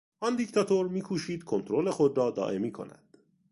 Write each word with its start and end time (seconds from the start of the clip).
آن 0.19 0.35
دیکتاتور 0.35 0.87
میکوشید 0.87 1.43
کنترل 1.43 1.89
خود 1.89 2.17
را 2.17 2.31
دائمی 2.31 2.71
کند. 2.71 3.17